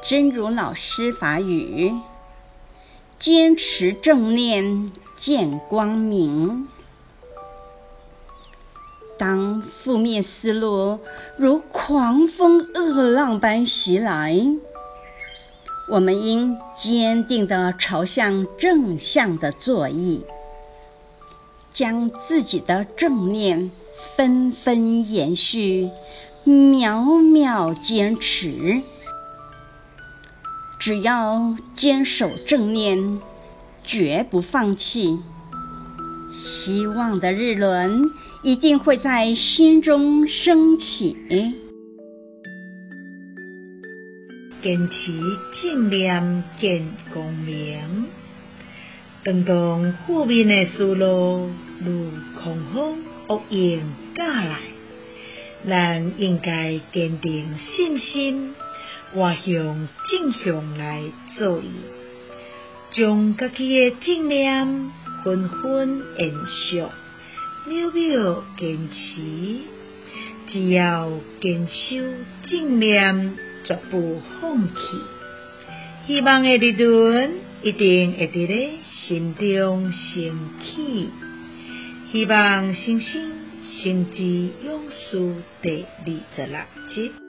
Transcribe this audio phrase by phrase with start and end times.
[0.00, 1.92] 真如老师法语：
[3.18, 6.68] 坚持正念，见光明。
[9.18, 11.00] 当负面思路
[11.36, 14.40] 如狂风恶浪般袭来，
[15.90, 20.24] 我们应坚定地朝向正向的作意，
[21.72, 23.72] 将自己的正念
[24.16, 25.90] 纷纷延续，
[26.44, 28.80] 秒秒坚持。
[30.88, 33.20] 只要坚守正念，
[33.84, 35.18] 绝不放弃，
[36.32, 38.10] 希望的日轮
[38.42, 41.14] 一定会在心中升起。
[44.62, 45.12] 坚持
[45.52, 48.06] 正念见光明，
[49.22, 51.50] 当当负面的思路
[51.84, 52.08] 如
[52.40, 53.80] 狂风恶影
[54.16, 54.56] 袭来，
[55.68, 58.54] 咱应该坚定信心，
[59.14, 61.70] 我向正向来作意，
[62.90, 64.90] 将家己的正念
[65.24, 66.84] 纷纷延续，
[67.66, 69.22] 秒秒坚持。
[70.46, 71.10] 只要
[71.40, 71.96] 坚守
[72.42, 73.36] 正念。
[73.64, 74.96] 绝不放弃，
[76.06, 81.10] 希望的日轮一定会伫咧心中升起。
[82.10, 83.32] 希望新生
[83.62, 84.24] 心之
[84.64, 87.27] 勇士第二十六集。